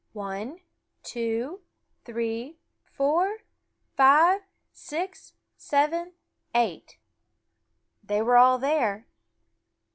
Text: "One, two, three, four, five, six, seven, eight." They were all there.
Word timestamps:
"One, 0.13 0.61
two, 1.03 1.61
three, 2.05 2.57
four, 2.91 3.37
five, 3.95 4.41
six, 4.71 5.33
seven, 5.57 6.13
eight." 6.55 6.97
They 8.03 8.23
were 8.23 8.35
all 8.37 8.57
there. 8.57 9.05